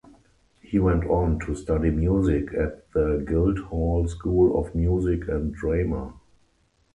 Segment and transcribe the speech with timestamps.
[0.63, 6.15] He went on to study Music at the Guildhall School of Music and Drama.